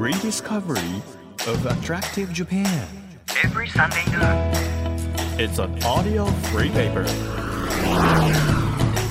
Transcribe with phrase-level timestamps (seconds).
[0.00, 1.02] rediscovery
[1.46, 2.66] of attractive Japan.
[3.44, 4.50] every Sunday noon.
[5.38, 7.04] It's an audio free paper.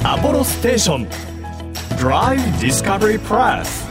[0.04, 1.08] Apollo Station
[2.00, 3.86] Drive Discovery Press.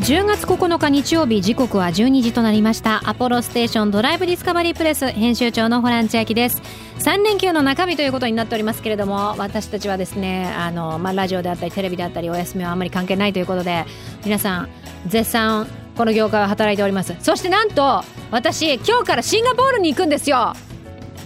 [0.00, 6.62] 10月9日日曜日時刻は12時となりましたアポロステーションドライブディスカバリープレス編集長のホラン千秋です
[7.00, 13.84] 3連休の中日ということになっておりますけれども私たちはですねあの、まあ、ラジオであったりテレビであったりお休みはあんまり関係ないということで
[14.24, 14.68] 皆さん
[15.06, 15.66] 絶賛
[15.96, 17.14] この業界は働いております。
[17.20, 20.52] そしてなんと私今日からシンガポールに行くんですよ。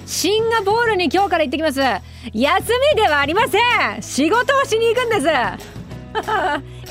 [0.06, 1.80] シンガポールに今日から行ってきます。
[1.80, 1.92] 休
[2.32, 4.02] みではありません。
[4.02, 5.26] 仕事をしに行くんです。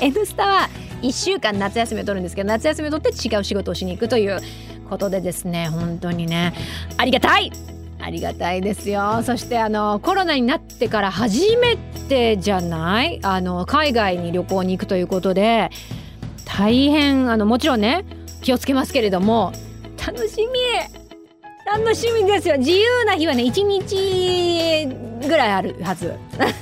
[0.00, 0.68] N スタは
[1.02, 4.40] 1週間夏休みを取るんですけど夏休みを取って違う仕事をしに行くという
[4.88, 5.68] ことでですね。
[5.68, 6.54] 本当にね。
[6.96, 7.50] ありがたい。
[8.00, 9.22] ありがたいですよ。
[9.24, 11.76] そしてあのコロナになってから初め
[12.08, 13.20] てじゃない？
[13.22, 15.70] あの海外に旅行に行くということで
[16.56, 18.04] 大変あのもちろんね
[18.42, 19.52] 気をつけますけれども
[20.06, 20.52] 楽しみ。
[21.64, 22.58] 楽しみですよ。
[22.58, 26.14] 自由な日はね1日ぐらいあるはず。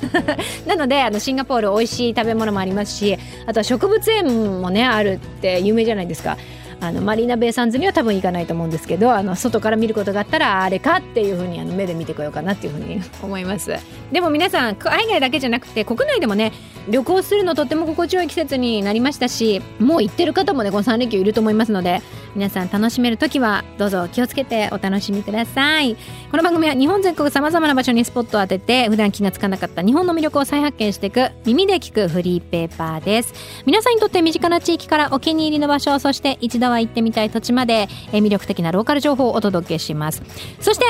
[0.66, 6.36] なのであのシンガポール美味しい食べ物もありますしあとは植物園もねあるって有名じゃないですか。
[6.82, 13.74] あのマリーナベイサンズには多分行かないと思うんですけどあの外から見ることがあったらあれかっていうふうにあの目で見てこようかなっていうふうに思います。
[14.12, 16.52] でも皆さん海外だけじゃなくて国内でもね
[16.88, 22.02] 旅行するのとっても心地よい季節になりましたしもう行ってる方もねこの3連休いると思いますので
[22.34, 25.96] 皆さん楽しめる時はどうぞ気をつけてお楽しみください。
[26.30, 33.34] この番組は日本全国さまざまな場所にスポットを当てて普段気がつかなかった日本の魅力を再発見していく耳で聞くフリーペーパーです。
[33.66, 40.22] 皆さんにとって身近な地域からお気に入りの場所そして一度は行ってみたい土地までえ魅力的なローカル情報をお届けします。
[40.60, 40.84] そして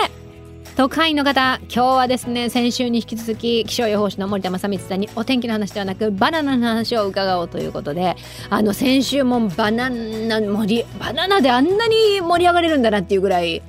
[0.77, 8.17] 特派員の方今日はですね先週に引き続き気象予報士の森田正光さんにお天気の話ではなくバナナの話を伺おうということで
[8.49, 13.63] あの先週もバナナ盛りバナナであんなに盛り上がれるんだなっていうぐらい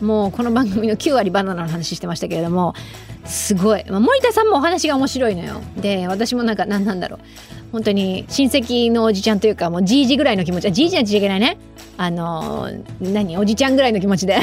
[0.00, 2.74] もうこの番組の9割バナナの話してましたけれども
[3.24, 5.60] すごい、まあ、森田さんもお話が面白いのよ。
[5.76, 7.20] で私もなんか何なんだろう。
[7.72, 10.68] 本当に親戚のおじちゃんというかもうじいじぐらいの気持ち。
[10.68, 11.58] あじいじなんて言っちゃいけないね。
[11.96, 12.68] あの
[13.00, 14.38] 何おじちゃんぐらいの気持ちで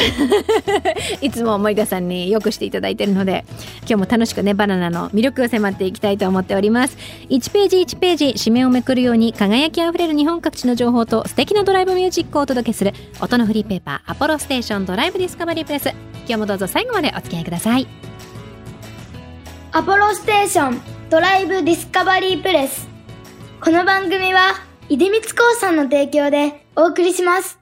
[1.21, 3.43] いつも森田さんによくしていただいてるので
[3.81, 6.97] 今日も楽しくねバナナの魅力を迫っていきたいと思っております。
[7.29, 15.89] 1ページ1ページ紙面をめくるように輝きあふれる日本各地の情報と素敵なドライブミュージックをお届けする音のフリーペーパーアポロステーションドライブディスカバリープレス。
[16.27, 17.87] 今日もどうぞ最後までお付き合いください。
[19.71, 22.87] アポロステーションドライブディスカバリープレス。
[23.59, 24.55] この番組は
[24.89, 27.59] 出光興産の提供でお送りします。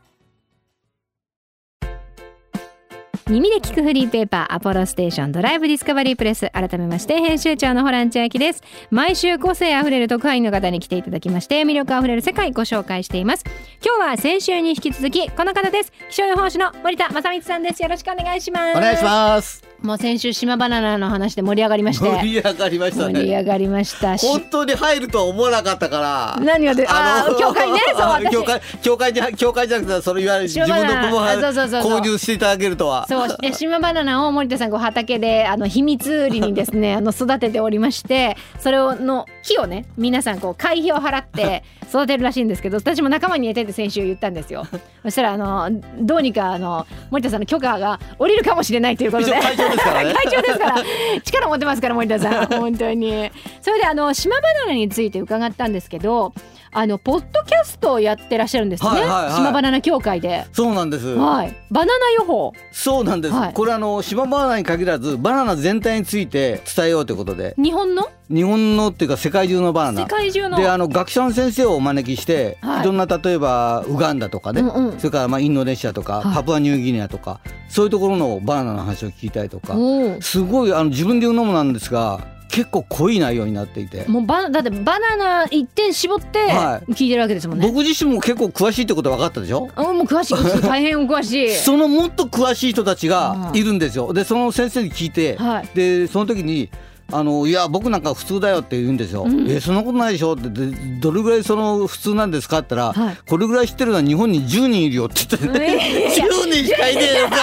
[3.30, 8.64] 耳で聞くフリーペーパーアポロステーションドライブディスカバリープレス改めまして編集長のホラン千秋です。
[8.90, 13.44] 毎週個性あふれる特派員の方に来ていただきまして魅力あふれる世界ご紹介しています。
[13.86, 15.92] 今日は先週に引き続きこの方です。
[16.10, 17.84] 気象予報士の森田正光さんです。
[17.84, 18.78] よろしくお願いします。
[18.78, 19.69] お願いします。
[19.82, 22.06] もう先週島バナナの話で盛り上がりまして。
[22.10, 23.38] 盛り上がりました盛りね。
[23.38, 24.28] 上がりましたし。
[24.28, 26.44] 本当に入るとは思わなかったから。
[26.44, 27.80] 何がであー教会ね？
[27.96, 28.32] そう私。
[28.32, 32.00] 教会教会に教会じゃなくてそれ言われる自分の分あそうそうそうそう。
[32.00, 33.06] 購入していただけるとは。
[33.08, 44.68] そうで島バナナを森田さんこう畑であの秘密売りにですね あの育てておりましてそれをの木をね皆さんこう会費を払って 育てるらしいんですけど私も仲間に入れてって先週言ったんですよ。
[45.04, 45.70] そしたらあの
[46.02, 49.32] どうにかあの森田さんの許可が下りるかもしれないということで
[49.70, 50.14] 長ですからね。
[50.14, 50.76] 会長ですから。
[51.24, 52.46] 力持ってますから森田さん。
[52.60, 53.32] 本当に。
[53.62, 56.34] それであの島バナナについて伺ったんですけど
[56.72, 59.34] あのポッドキャストをやってらっしゃるんですね、はいはいはい。
[59.34, 60.46] 島バナナ協会で。
[60.54, 61.08] そうなんです。
[61.08, 62.54] はい、バナナ予報。
[62.72, 63.34] そうなんです。
[63.34, 63.54] はい。
[63.54, 68.08] これあの島バナナに限らずバナナ全体について伝えようということで、日本の？
[68.30, 70.02] 日本のっていうか世界中のバナナ。
[70.02, 70.58] 世界中の。
[70.58, 72.82] であの学者の先生をお招きして、はい。
[72.82, 75.00] い、ろんな例えばウガンダとかね、うんうん。
[75.00, 76.36] それからまあインドネシアとか、はい。
[76.36, 79.76] パプアニューギニアとかそういうところのバナナの話を聞きたいとか、
[80.22, 82.20] すごいあの自分で言うのもなんですが
[82.50, 87.68] 結構濃い内容になっていて、もうバだってバナナ一点絞っては聞いてるわけですもんね。
[87.68, 89.70] 僕自身も結構詳しいってこと分かったでしょ？
[89.76, 91.50] あもう詳しい 大変お詳しい。
[91.56, 94.14] そのもっと詳しい人たちがいるんですよ。
[94.14, 95.70] でその先生に聞いて、はい。
[95.76, 96.70] でその時に
[97.12, 99.24] あのいや僕なんか普通だよって言うんですよ。
[99.24, 99.50] うん。
[99.50, 100.34] えそんなことないでしょ？
[100.34, 100.68] ってで
[101.00, 103.18] どれぐらいその普通なんですかって言ったら、はい。
[103.28, 107.42] これぐらい知ってるのは日本に10人いるよって言って、ね、えー10人しかいねえのかよ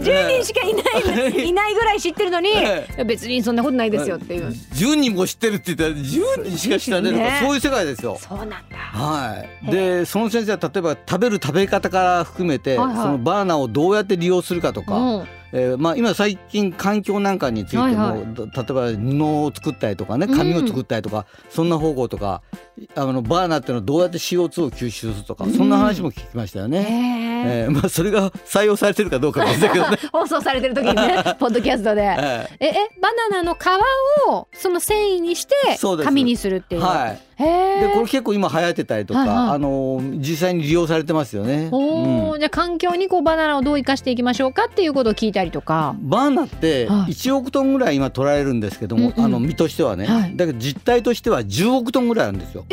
[0.00, 1.52] 10人しかいない、ええい。
[1.52, 4.48] ないぐらい知ってるのに、え別にそんなことないですよっていう。
[4.48, 7.40] 10人も知ってるって言ったら10人しか知らないのか、ね。
[7.42, 8.18] そういう世界ですよ。
[8.18, 8.58] そうなんだ。
[8.76, 12.96] はい、でその先生は例えば食べる食べ方から含めて、はいはい。
[12.96, 22.42] そのバナナをどうやって利用するかとか、うんえーまあ、今最近環境なんかについても、はいはいど例えば布を作ったりとかね紙を作ったりとか、そんな方法とか
[22.94, 27.22] あのバーナーっていうのはどうやって CO2 を吸収するとか、そんな話も聞きましたよへね。
[27.44, 29.98] ええーまあ、それが採用されてるかどうかですけどね。
[30.12, 32.02] 放送されてる時にね ポッドキャストで。
[32.02, 35.54] えええバナナの皮をその繊維にして
[36.04, 36.82] 紙にするっていう。
[36.82, 37.20] ーはい。
[37.42, 39.36] でこれ結構今流行ってたりとか、はいはい。
[39.50, 41.68] あの実際に利用されてますよね。
[41.72, 42.38] おお、うん。
[42.38, 45.94] じゃあ環境にこうバナナをどう生かしていきましょうかっていうことを聞いたりとか。
[46.00, 47.12] バーナってはい。
[47.12, 50.36] 1億トンぐらい今取られるんですけども、うんうんあの実としてはね、はい。
[50.36, 52.64] だけど実態としては10億トンぐらいあるんですよ。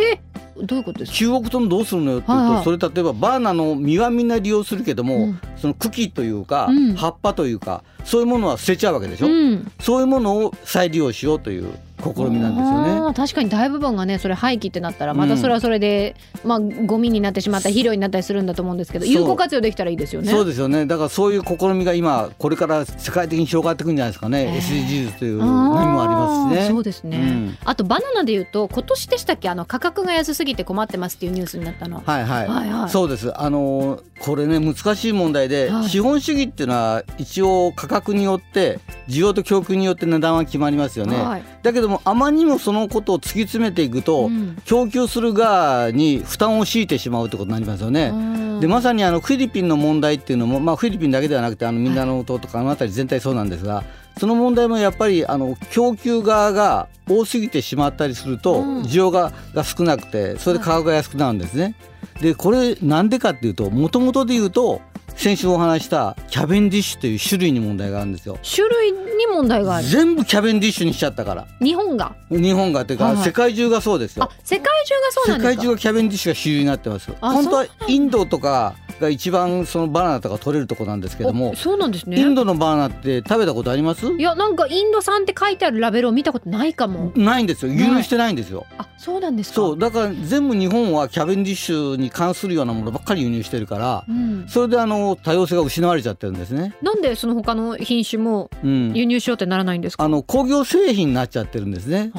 [0.61, 2.63] どういうことですか？9億トンどうするのよっていうと、はいはい。
[2.65, 5.39] それ例えばバーナの実はみんな利用するけども、うん。
[5.55, 6.95] その茎というか、うん。
[6.95, 9.71] 葉っぱというかそういうものは捨てちゃうわけでしょ、うん。
[9.79, 11.67] そういうものを再利用しようという
[12.01, 13.13] 試みなんですよね。
[13.13, 20.31] 確かに大部分がねそれ廃棄ってなったらまたそれはそれで、まあゴミになってしまったり肥料になったりするんだと思うんですけど有効活用できたらいいですよね。
[20.31, 20.85] そうですよね。
[20.85, 24.59] だからそういう試みが今これから世界的に広がっていくんじゃないですかね、へー。
[24.59, 26.67] SDGs という波もありますしね。
[26.69, 27.57] そうですね、うん。
[27.65, 29.49] あとバナナで言うと今年でしたっけ？
[29.49, 32.01] あの価格が安すぎて困ってますっていうニュースになったの。
[32.05, 32.89] はいはい、はいはい。
[32.89, 33.37] そうです。
[33.39, 35.89] あのーこれね難しい問題で、はい。
[35.89, 41.43] 資本主義っていうのは一応価格によって需要と供給によって値段は決まりますよね、はい。
[41.63, 48.11] だけどもあまりにもそのことを突き詰めていくと、うん供給する側に負担を強いてしまうってことになりますよね。
[48.13, 53.85] うんでまさにあのフィリピンの問題っていうのも、まあ、フィリピンだけではなくてあのミンダナオ島とかあの辺り全体そうなんですが
[54.19, 61.75] その問題もやっぱりあの供給側が多すぎてしまったりすると、うん需要がが少なくてそれで価格が安くなるんですね。
[62.21, 64.81] でこれなんでかっていうともともとで言うと
[65.19, 68.39] 先週お話したキャベンディッシュという種類に問題があるんですよ。
[68.41, 69.85] 種類に問題がある。
[69.85, 71.45] 全部キャベンディッシュにしちゃったから。
[71.61, 72.15] 日本が。
[72.31, 73.15] 日本がというか、はい。
[73.15, 74.23] はい世界中がそうですよ。
[74.23, 74.29] あ。
[74.45, 75.57] 世界中がそうな世んですか？
[75.57, 77.11] 界中がキャベンディッシュが主流になってます。
[77.19, 82.19] あ本当はインドとかが一番そのバナナとか取れるとこなんですけどもおそうなんですね。
[82.19, 84.07] インドのバナナって食べたことあります？
[84.07, 87.11] いやなんかインド産って書いてあるラベルを見たことないかも。
[87.15, 87.71] ないんですよ。
[87.71, 88.65] 輸入してないんですよ。
[88.77, 89.55] あそうなんですか。
[89.55, 89.79] そう。
[89.79, 96.75] だから全部日本はキャベンディッシュに関するようなものばっかり輸入してるからうん、それであの多様性が失われちゃってるんですね。
[96.81, 102.11] なんでその他の品種もうん輸入しようってならないんですか、あの工業製品になっちゃってるんですね。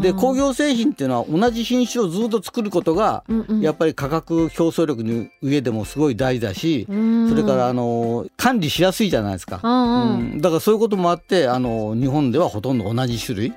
[0.00, 3.60] で工業製品っていうのは同じ品種をずっと作ることがうんうん。
[3.62, 7.28] やっぱり価格競争力の上でもすごい大事だしうん。
[7.28, 9.60] それからあの管理しやすいじゃないですか。
[9.62, 10.32] うんうん。
[10.32, 10.40] うん。
[10.40, 13.52] だからそういうこともあってあの日本ではほとんど同じ種類。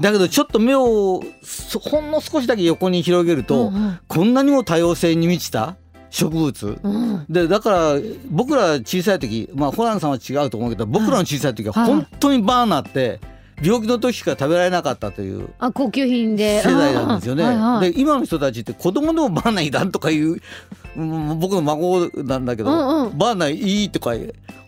[0.00, 3.98] だけどちょっと目をそほんの少しだけ横に広げると、うんうん。
[4.06, 5.76] こんなにも多様性に満ちた
[6.10, 6.78] 植物。
[6.82, 7.26] うん。
[7.28, 7.78] でだから
[8.30, 11.86] 僕ら小さい時まあホランさんは違うと思うけど僕らの小さい時ははい。
[11.86, 13.20] 本当にバーナーって
[13.62, 16.60] 病気の時しか食べられなかったというあ高級品で。
[16.62, 17.44] 世代なんですよね。
[17.44, 17.92] あーはいはい。
[17.92, 20.40] で今の人たちって子供でもバーナーいらんとかいう
[20.96, 23.18] うん僕の孫なんだけど、うんうん。
[23.18, 24.12] バーナーいいとか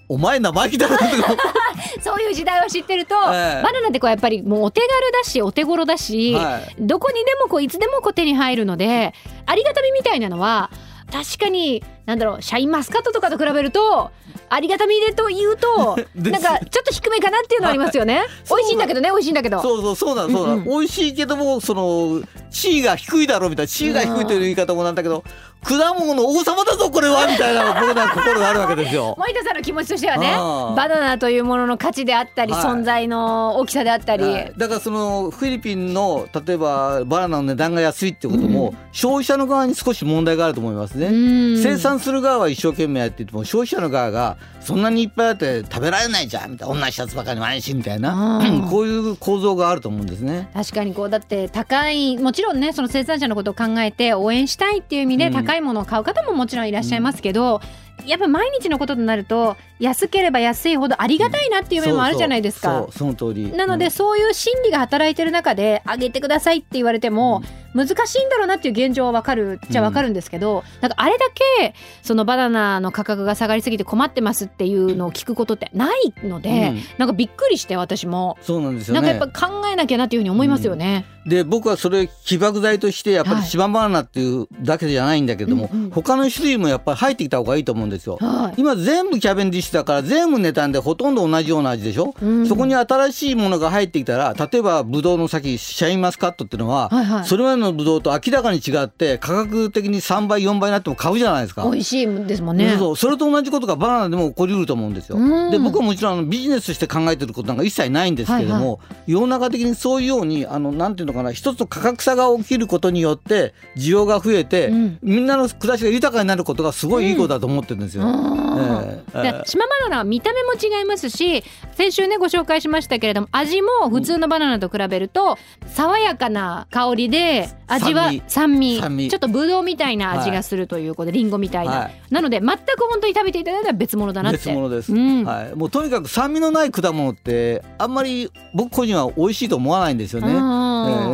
[0.09, 1.37] お前生意気だなとか。
[2.01, 3.63] そういう時代を知ってると、ええ。
[3.63, 6.75] バナナってこうやっぱりもうお手軽だしお手頃だし、はい。
[6.79, 9.15] どこにでもこういつでもこう手に入るので
[9.47, 10.71] ありがたみみたいなのは
[11.13, 14.11] 確かになんだろうシャインマスカットとかと比べると
[14.49, 18.23] ありがたみでと言うと なんかちょっと低めかなっていうのはありますよね。
[18.49, 19.61] 美味しいんだけどね美味しいんだけど。
[19.63, 20.65] そうそうそうだそうだ、うんうん。
[20.65, 25.25] 美味しいけどもその地位が低いだろうみたいな地位が低いという言い方もなんだけど
[25.63, 29.15] 果物の王様だぞこれはみたいな僕らの心があるわけですよ。
[29.19, 30.31] 森田さんの気持ちとしてはね
[30.77, 32.63] バナナというものの価値であったり、はい。
[32.63, 34.53] 存在の大きさであったり、はい。
[34.57, 41.07] だからそのフィリピンの例えばバナナの値段が安いってことも、消費者の側に少し問題があると思いますね。
[41.09, 41.11] う
[41.59, 41.63] ん。
[41.63, 48.39] 生産する側は一生懸命やっていても消費者の側がそんなにいっぱいあって食べられないじゃんみたいな同じやつばかり毎日みたいな。
[48.39, 48.63] うん。
[48.69, 50.49] こういう構造があると思うんですね。
[50.55, 57.61] 確かにこうだって高いもちろんねその生産者のことを考えて応援したいっていう意味でうん高いものを買う方ももちろんいらっしゃいますけど、
[58.05, 62.87] やっぱ毎日のこととなると安ければ安いほどありがたいなっていう面もあるじゃないですか。
[62.93, 63.53] そうその通り。
[63.53, 63.91] なので、うん。
[63.91, 67.43] そういう心理が働いてる中で上げてくださいって言われても、
[67.77, 71.27] 難しいんだろうなっていう現状は分かるっちゃ分かるんですけど、なんかあれだ
[71.61, 76.81] けそのバナナの価格が下がりすぎて困ってますっていうのを聞くことってないので、うん。
[76.99, 79.01] なんかびっくりして私も、そうなんですよね。
[79.01, 81.05] なんかやっぱ考えなきゃなっていうふうに思いますよね。
[81.27, 83.47] で僕はそれ起爆剤としてやっぱりはい。
[83.47, 88.19] 芝バナナっていうだけじゃないんだけども、うんうん他の種類もやっぱり入ってきた方がいいと思うんですよ。
[88.21, 88.61] はい。
[88.61, 92.47] 今全部キャベンディッシュだから全部ネタンでほとんど同じような味でしょ、うん。
[92.47, 97.25] そこに新しいものが入ってきたら例えばブドウの先シャインマスカットっていうのは、はいはい。
[97.25, 101.65] それまでのブドウと明らかに違って価格的に3倍4倍になっても買うじゃないですか。
[101.65, 102.77] 美味しいですもんね。
[102.79, 105.17] そうそれと同じことがバナナでも起こりうると思うんですよ。
[105.17, 118.05] うんで僕はもちろんあのビジネスとして考えてることなんか一切ないんですけれども、世の中的にそういうようにあのなんていうのかかな一つの価格差が起きることによって需要が増えて、うんみんなの暮らしが豊かになることがすごいいいことだと思ってるんですよ。
[118.05, 121.45] あええで島バナナは見た目も違いますし
[121.75, 128.81] 先週ねご紹介しましたけれども味も普通のバナナと比べると爽やかな香りで味は酸味。
[129.09, 132.01] ちょっとブドウみたいな味がするということで、リンゴみたいな、はい。
[132.11, 134.39] なので全く本当に食べていただいたら別物だなって。
[134.39, 135.25] 別物です、うん。
[135.25, 140.29] はい、もうとにかく酸味のない果物ってあんまり僕個人は美味しいと思わないんですよね。
[140.29, 140.41] えうん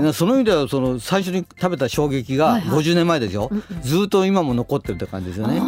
[0.06, 2.78] ーその意味ではその最初に食べた衝撃がはいはい。
[2.80, 3.82] 50年前でしょ、うんうん。
[3.82, 5.60] ずーっと今も残ってるって感じですよね。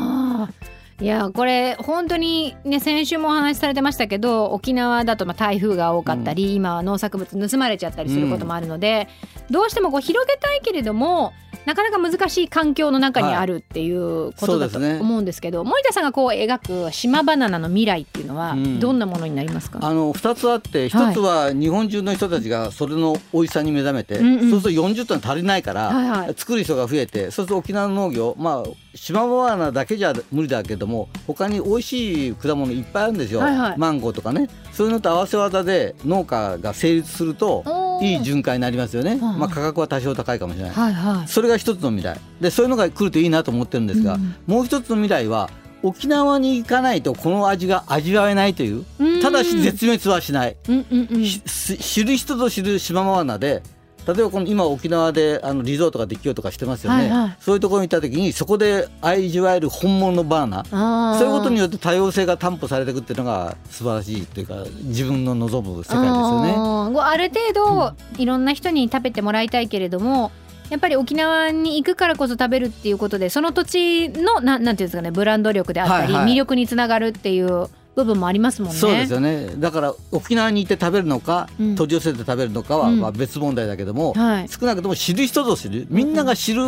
[1.04, 9.06] いやこれ本当にね先週もお話しされてましたけど沖縄だとまあ台風が多かったり、今は農作物盗まれちゃったりすることもあるので、
[9.50, 11.34] どうしてもこう広げたいけれども
[11.66, 14.98] なかなか難しい環境の中にあるっていうことだとそうですね。
[14.98, 18.80] 思うんですけど、森田さんがこう描く島バナナの未来っていうのはうん。
[18.80, 24.50] どんなものになりますか、あの2つあって1つは日本中の人たちがそれの美味しさに目覚めて、うんうん。
[24.52, 26.34] そうすると40トン足りないから、はいはい。
[26.34, 33.78] 作る人が増えてそうすると沖縄の農業まあ島バナナだけじゃ無理だけども他に美味しい果物いっぱいあるんですよ、はいはい。
[33.78, 34.48] マンゴーとかね。
[34.72, 37.64] そういうのと合わせ技で農家が成立すると
[38.02, 40.72] いい循環になりますよね、はいまあ、価格は多少高いかもしれない。
[40.72, 41.28] はいはい。
[41.28, 42.18] それが一つの未来。
[42.40, 45.50] でそういうのが来るといいなと思ってるんですが、うんもう一つの未来は
[45.82, 49.20] 沖縄に行かないとこの味が味わえないといううん。
[49.20, 51.24] ただし絶滅はしない、うんうんうん。
[51.24, 53.62] 知る人ぞ知る島バナナで
[54.06, 57.36] 例えばこの今沖縄であのリゾートができようとかしてますよね、はいはい。
[57.40, 61.12] そういうところに行った時にそこで味わえる本物のバナナ。
[61.12, 61.18] あー。
[61.18, 66.54] そういうことによって多様性が担保されていくっていうのが素晴らしいというか自分の望む世界ですよね。
[66.56, 67.00] あー。
[67.02, 70.30] ある程度いろんな人に食べてもらいたいけれども
[70.70, 76.32] やっぱり沖縄に行くからこそ食べるっていうことでその土地のなんなんていうんですかねブランド力であったり、はいはい。
[76.32, 78.78] 魅力につながるっていう部分もありますもんね。
[78.78, 79.54] そうですよね。
[79.56, 81.76] だから沖縄に行って食べるのか、うん。
[81.76, 83.00] 取り寄せて食べるのかは、うん。
[83.00, 84.48] まあ、別問題だけども、はい。
[84.48, 85.86] 少なくとも知る人ぞ知る。
[85.90, 86.62] みんなが知る、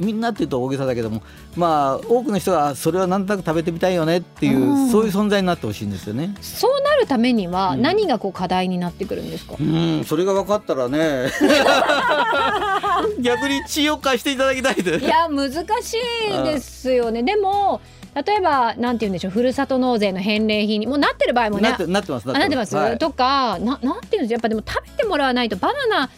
[0.00, 1.22] みんなっていうと大げさだけども
[1.56, 4.88] まあ多くの人がそれはなんとなく食べてみたいよねっていう、うん。
[4.90, 6.34] そういう存在になってほしいんですよね。
[6.40, 7.82] そうなるためにはうん。
[7.82, 11.30] 何がこう課題になってくるんですか、うんそれが分かったらね。
[13.20, 15.04] 逆に知恵を貸していただきたいです。
[15.04, 15.96] いや難し
[16.28, 17.22] いですよね。
[17.22, 17.80] でも
[18.14, 22.98] 例えばなんて言うんでしょうふるさと納税の返礼品にもうなってる場合もねなってなってますあなってます、はい。
[22.98, 26.10] とかななんていうんですやっぱでも食べてもらわないとバナナ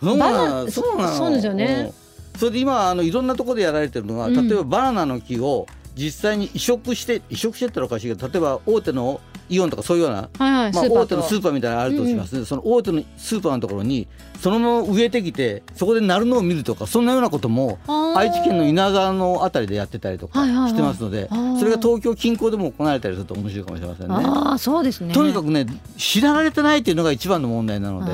[0.00, 1.92] バナのそうそうですよね。
[2.34, 2.38] うん。
[2.38, 4.48] それで今あのいろんなところでやられてるのが、うん。
[4.48, 14.03] 例えばバナナの木を実際に移植して移植してってのはおかしいけど例えば大手のイオンとかそういうようなはいはい、まあ、大手のスーパーみたいなのがあるとします、その大手のスーパーのところに
[14.40, 17.78] そのまま植えてきてそこで鳴るのを見るとかそんなようなことも
[18.14, 21.28] 愛知県の稲沢のあたりでやってたりとかしてますので、
[21.58, 24.14] それが東京近郊でも行われたりすると面白いかもしれませんね。
[24.14, 25.14] ああそうですね。
[25.14, 25.64] とにかくね
[25.96, 28.12] 知られてないっていうのが一番の問題なので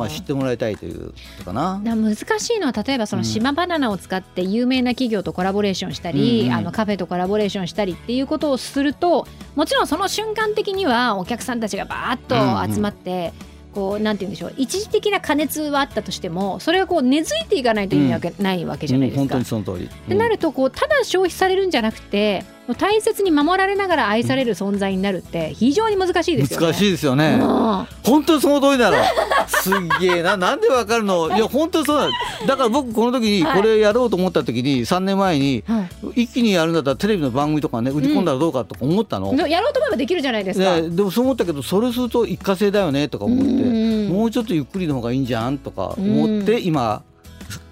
[0.00, 1.12] まあ、知ってもらいたいという
[1.44, 1.80] かな。
[1.84, 6.46] 難しいのは例えばその島バナナを使って有名な企業とコラボレーションしたり、うん。
[6.46, 13.32] うんあのカフェとコラボレーションしたりっていうことをするともちろんその瞬間的にはお客さんたちがバーッと集まって、
[13.74, 19.22] こうなんて言うんでしょう一時的な加熱はあったとしてもそれがこう根付いていかないと意味わけないわけじゃないですか。
[19.22, 19.86] うん本当にその通り。
[19.86, 26.66] ってなるとこうただ消費されるんじゃなくて大切に守られながら愛される存在になるって非常に難しいですよね。
[26.66, 27.38] 難しいですよね。
[27.40, 29.02] うん本当にその通りだろう。
[29.46, 30.36] すっげえな。
[30.36, 31.28] なんでわかるの？
[31.36, 32.12] いや本当にそうなの。
[32.46, 39.34] だから僕この時にはいこれやろうと思った時に3年前にはい一気にやるんだったらテレビの番組とかね売り込んだらどうかとか思ったの。
[39.34, 40.76] でもやろうと思えばできるじゃないですか。
[40.76, 47.02] ね、でもそう思ったけどそれすると一過性だよねとか思ってうんもうちょっとゆっくりの方がいいんじゃんとか思って今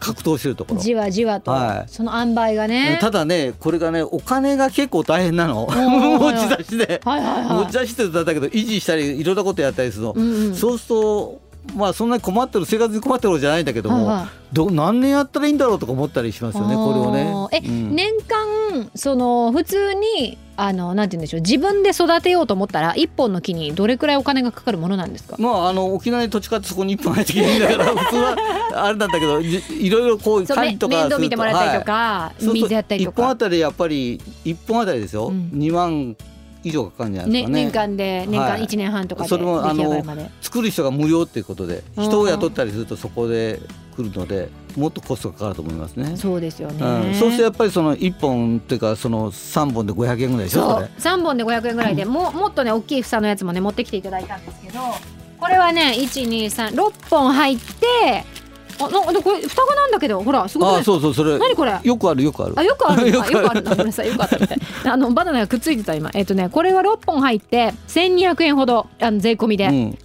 [0.00, 0.80] 格闘してるところ。
[0.80, 2.98] じわじわと、はいその塩梅がね。
[3.00, 7.00] ただねこれがねお金が結構大変なのー 持ち出しで。
[7.04, 7.64] はいはいはい。
[7.64, 14.28] 持ち出してるんだけど維持したりいろんなことやったりするの、うんうんそうするとまあそんなに困ってる生活に困ってるじゃないんだけども、はいはい。
[14.52, 17.58] ど何年やったらいいんだろうとか思ったりしますよねこれをね。
[17.64, 17.94] え、うん。
[17.94, 25.36] 年間その普通にあのなんて言うんでしょう自分で育てようと思ったら一本の木にどれくらいお金がかかるものなんですか？
[25.38, 28.36] まああの沖縄に土地買ってそこに一本入ってきていいんだから 普通は
[28.74, 32.44] あれなんだけどいいろいろこう管理とかめ面倒見てもらったりとか、はい。
[32.48, 33.36] 水やったりと一本あか。
[33.36, 35.50] たりやっぱり一本あたりですよ、うん。
[35.54, 36.16] 2万
[36.64, 37.62] 以上かかるんじゃないでねすかね。
[37.64, 38.64] 年間で年間はい。
[38.64, 40.30] 一年半とかでそれもあのるまで。
[40.40, 43.60] 作る人が無料っていうことでうん人を雇ったりするとそこで
[43.96, 46.16] 来るのでもっとコストがかかると思いますね。
[46.16, 47.08] そうですよね。
[47.08, 50.60] うん、そうするとやっぱりその1本っていうかその3本で500円ぐらいでしょ？
[50.60, 50.90] そう。
[50.98, 54.78] 三本で500円ぐらいでもうもっとね大きい房のやつもね持ってきていただいたんですけど
[55.40, 58.24] これはね123本入って
[58.80, 61.78] あなでこれ双子なんだけどほらすごいああそうそうそれ何これ？
[61.82, 62.54] よくあるよくある。
[62.56, 64.58] あよくある よくあるごめんなさいよくあったみたい。
[64.84, 66.10] あのバナナがくっついてた今。
[66.14, 69.98] えっ、とねこれは6本入って1200円ほどあの税込みで、うん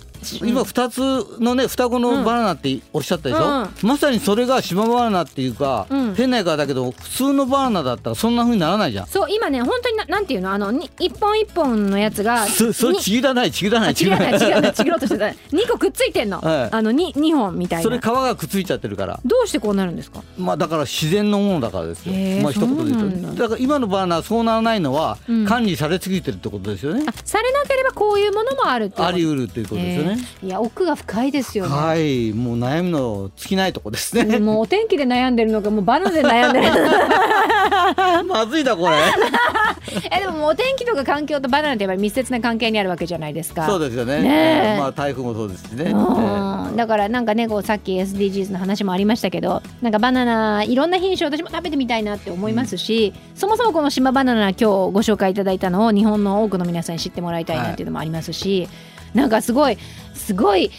[0.43, 0.99] 今二つ
[1.39, 6.15] のね双子のバナナっておっしゃったでしょ、まさにそれが島バナナっていうか、うん。
[6.15, 9.07] 変な言い方だけど普通のバナナだったらそんな風にならないじゃん。
[9.07, 10.51] そう今ね本当にななんていうの？
[10.51, 14.33] あのに一本一本のやつがそそれにちぎらないちぎらなあいちぎらない。
[14.33, 15.35] 違うな違うな違ろうとしてた2
[15.71, 16.69] 個くっついてんの、はい。
[16.71, 17.83] あの 2, 二本みたいな。
[17.83, 19.19] それ皮がくっついちゃってるから。
[19.25, 20.21] どうしてこうなるんですか？
[20.37, 22.13] まあだから自然のものだからですよ。
[22.41, 23.43] まあ一言で言うと。
[23.43, 23.49] だ。
[23.49, 25.45] から今のバナナはそうならないのはうん。
[25.45, 34.39] 管理されすぎてるってことですよね、あされなければこういうものもあるあり得るっていうことですよね、えーいや奥が深いですよね、はいもう悩みの尽きないとこですね。
[34.39, 36.67] もうお天気で悩んでるのかもうバナナで悩んでる。
[38.27, 38.95] まずいだこれ。
[40.11, 43.65] えでもお天気とか環境とバナナってやっぱり密接な関係にあるわけじゃないですか。
[43.67, 44.21] そうですよね。
[44.21, 44.79] ねえ。
[44.79, 46.75] まあ台風もそうですしね、うん。
[46.75, 58.67] だからなんかねこうさっき SDGs の話もありましたけどなんかバナナいろんな品種私も食べてみたいなって思いますし、そもそもこの島バナナ今日ご紹介いただいたのを日本の多くの皆さんに知ってもらいたいなっていうのもありますし、
[59.13, 59.77] なんかすごい
[60.23, 60.71] すごい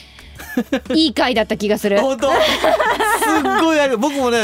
[0.94, 2.00] いい回だった気がする。
[2.00, 2.28] 本当？
[2.30, 2.36] すっ
[3.60, 4.38] ごいある僕もね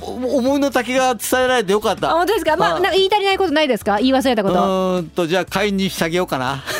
[0.00, 3.98] お思いの丈が伝えられてよかっあた本当ですか、まあ、はいなんか言い足りないことないですか？
[3.98, 4.56] 言い忘れたうこと。
[4.58, 6.62] ーんとじゃあ会員にしてあげようかな。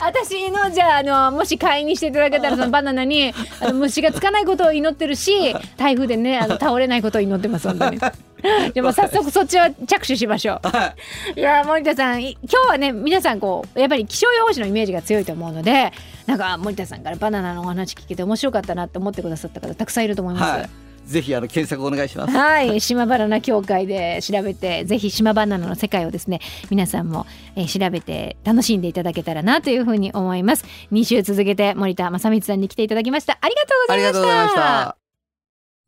[0.00, 7.98] 私のじゃああのもし買いにしていただけたらそのバナナにあの虫がつかないことを祈ってるし台風でねあの倒れないことを祈ってます本当に。
[8.74, 10.68] でも早速そっちは着手しましょう。
[10.68, 10.94] は
[11.36, 15.92] いいや森田さんい今日はね皆さんこうやっぱり気象予報士のイメージが強いと思うので
[16.26, 20.58] なんか森田さんからバナナのお話聞けて面白かったなって思ってくださった方たくさんいると思います。
[20.60, 20.70] はい
[21.04, 30.64] ぜひあの検索お願いしますはい、 島バナナ協会で調べて、ぜひ島バナナの世界をですね、皆さんも、えー調べて楽しんでいただけたらなというふうに思います。
[30.92, 33.38] 2週続けて森田正光さんに来ていただきました。
[33.40, 35.01] ありがとうございました。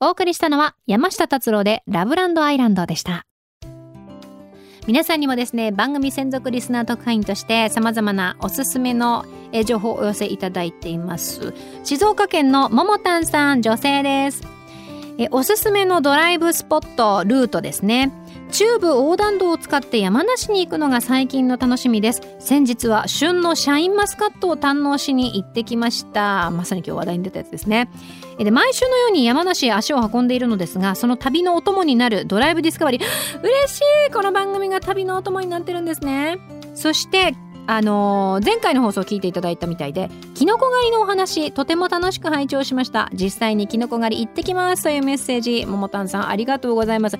[0.04, 3.24] お送りしたのは山下達郎でラブランドアイランドでした。
[4.86, 11.54] 皆さんにもですね番組専属リスナー特派員として様々なおすすめのえ情報をお寄せいただいています。
[11.84, 14.42] 静岡県のももたんさん女性です。
[15.16, 18.12] えおすすめのドライブスポットルートですね。
[18.50, 22.20] 中部横断道を使って山梨に行くのが最近の楽しみです。
[22.38, 26.50] 先日は旬のシャインマスカットを堪能しに行ってきました。
[26.50, 27.90] まさに今日話題に出たやつですね。
[28.38, 33.02] で毎週のように山梨へ足を運んでいるのですがその旅のお供になるドライブディスカバリー。
[33.42, 34.12] 嬉しい！
[34.12, 36.38] この番組が旅のお供になってるんですね。
[36.74, 37.34] そして
[37.66, 43.10] あのー前回の放送を聞いていただいたみたいでキノコ狩りのお話とても楽しく拝聴しました。
[43.14, 47.18] 実際にキノコ狩り行ってきますというメッセージももたんさんありがとうございます。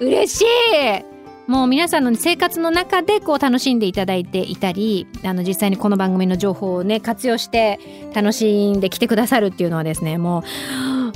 [0.00, 1.16] 嬉しい。
[1.46, 7.78] もう皆さんの生活の中でこう楽しんでいただいていたりあの実際にこの番組の情報をね活用して
[8.12, 10.42] 楽しんできてくださるっていうのはですねもう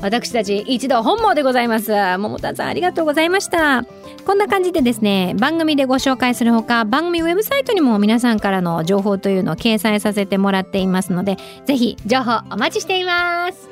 [0.02, 1.90] 私たち一度本望でございます。
[2.18, 3.84] 桃田さんありがとうございました。
[4.24, 13.68] こんな感じでですね番組でご紹介するほか番組ウェブサイトにも皆さんからの情報というのを掲載させてもらっていますのでぜひ情報お待ちしています。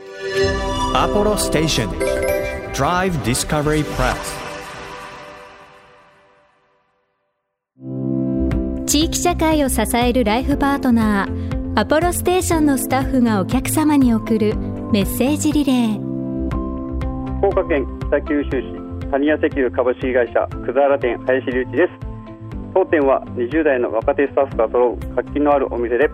[0.92, 1.88] Apollo Station
[2.72, 4.47] Drive Discovery Press
[8.98, 14.56] 地域社会を支えるライフパートナーアポロステーションのスタッフがお客様に送る
[14.90, 15.98] メッセージリレー。
[17.38, 21.92] 福岡県北九州市タニヤ石油株式会社葛原店林隆一です。
[22.74, 26.10] 当店は20代の若手スタッフが揃う活気のあるお店で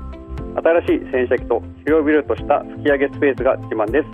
[0.63, 4.09] 新しい洗車機と広々とした吹き上げスペースが自慢です。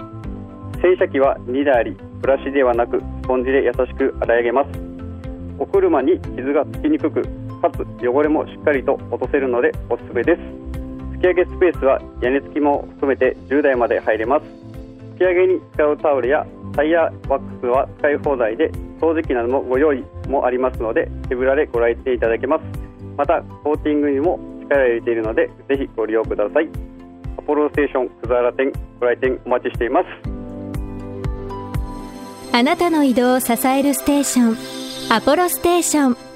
[0.81, 4.71] 洗車機は2台ありブラシではなくスポンジで優しく洗い上げます。
[5.59, 7.27] お車に傷がつきにくく
[7.61, 10.41] かつ汚れもしっかりと落とせるのでおすすめです。
[11.13, 14.47] 吹き上げスペースは屋根付きも含めて10台まで入れます。
[15.13, 18.71] 吹き上げに使うタオルやタイヤワックスは使い放題で
[19.01, 22.63] 掃除機などもご用意もありますので手ぶらでご来店いただけます。
[23.17, 26.69] またコーティングにも力を入れているのでぜひご利用ください。
[27.37, 30.07] アポロステーション葛原店ご来店お待ちしています。
[32.53, 34.57] あなたの移動を支えるステーション
[35.15, 36.30] アポロステーション。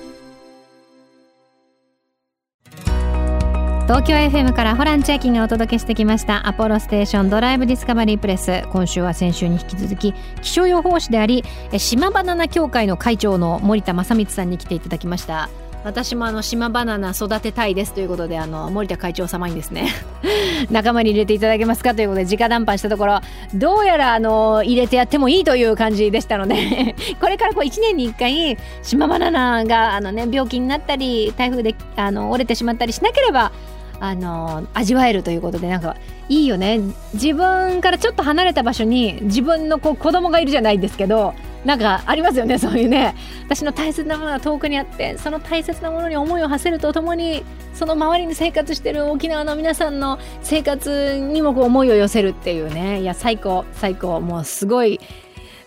[3.85, 6.49] 東京 FM からホラン千秋がお届けしてきました。
[6.49, 11.45] アポロステーションドライブディスカバリープレス今週は先週に引き続き気象予報士であり
[11.77, 15.51] 島バナナ協会の会長の森田正光さんに来ていただきました。
[15.85, 19.91] 私もあの島バナナ育てたいですということであの森田会長様にですね
[20.71, 23.21] 仲間に入れていただけますかということで直談判したところ
[23.55, 33.53] どうやらあの入れてやってもいいという感じでしたので これからこう1年に1回島バナナがあの、ね、病気になったり台風であの折れてしまったりしなければ
[34.01, 35.97] あの味わえるということでなんか
[36.29, 36.81] いいよね。
[37.13, 43.15] 自分からちょっと離れた場所に自分のこう子供がいるじゃないですけどなんかありますよねそういうね。
[43.45, 53.01] 私の大切なものが遠くにあってその大切なものに思いを馳せるとともにその周りに生活してる沖縄の皆さんの生活にもこう思いを寄せるっていうね。
[53.01, 54.21] いや最高最高。
[54.21, 55.01] もうすごい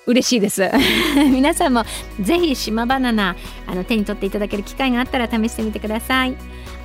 [0.07, 0.71] 嬉しいです。
[1.31, 1.83] 皆さんも
[2.19, 3.35] ぜひ島バナナ
[3.67, 6.35] あの手に取っていただける機会があったら試してみてください。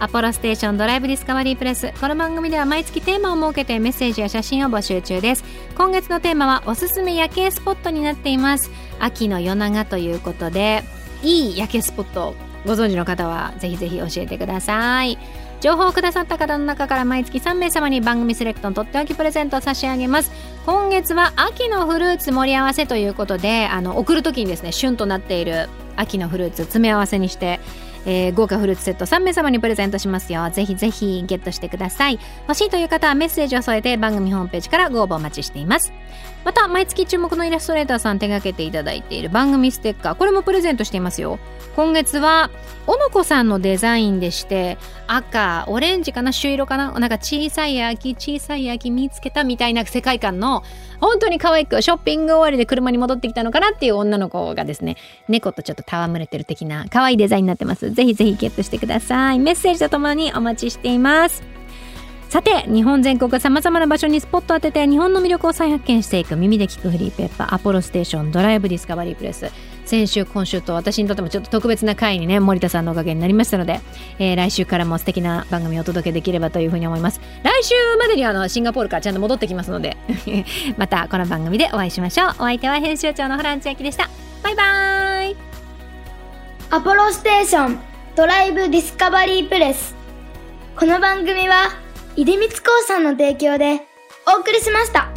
[0.00, 1.92] アポロステーションドライブディスカバリープレス。
[2.00, 5.44] この番組では毎月テーマを設けてメッセージや写真を募集中です。
[5.76, 8.70] 今月のテーマはおすすめ夜景スポットになっています。
[8.98, 10.82] 秋の夜長ということで
[11.22, 12.35] いい夜景スポット
[12.66, 15.16] ご存知の方はぜひぜひ教えてください。
[15.62, 20.33] 情報をくださった方の中から毎月3名様に番組セレクトのとっておきプレゼントを差し上げます。
[20.66, 27.61] 今月は秋のフルーツ盛り合わせということであの送る時にですね旬となっている秋のフルーツ詰め合わせにして
[28.05, 30.51] えー、豪華フルーツセット3名様にプレゼントしますよ。
[30.51, 32.18] ぜひぜひゲットしてください。
[32.48, 35.92] 欲しいという方はメッセージを添えて番組ホームページからご応募お待ちしています。
[36.44, 41.38] また毎月注目のイラストレーターさん手掛けていただいている番組ステッカーこれもプレゼントしていますよ。
[41.76, 42.50] 今月は
[42.87, 44.76] おのこさんのデザインでして
[45.07, 50.62] 赤オレンジかな朱色かななんか小さい秋小さい秋見つけたみたいな世界観の
[51.00, 54.96] 本当に可愛くショッピング終わりで車に戻ってきたのかなっていう女の子がですね
[55.28, 57.90] 猫とちょっと戯れてる的な可愛いデザインになってます。
[57.90, 59.38] ぜひぜひゲットしてください。
[59.38, 61.62] メッセージとともにお待ちしています。
[62.32, 69.50] さて日本全国さまざまな場所にスポット当てて日本の魅力を再発見していく耳で聞くフリーペーパーアポロステーションドライブディスカバリープレス
[69.84, 73.82] 先週今週と私にとってもちょっと特別な回にね森田さんのおかげになりましたので、
[74.18, 77.20] えー、来週からも素敵な番組をお届けできればというふうに思います。
[77.42, 79.98] 来週までにあのシンガポールからちゃんと戻ってきますので
[80.78, 82.28] またこの番組でお会いしましょう。
[82.30, 84.08] お相手は編集長のホラン千秋でした。
[84.42, 85.36] バイバイ。
[86.70, 87.78] アポロステーション
[88.16, 89.94] ドライブディスカバリープレス。
[90.76, 91.82] この番組は
[92.16, 93.81] 出光興産の提供で
[94.27, 95.12] お送りしました。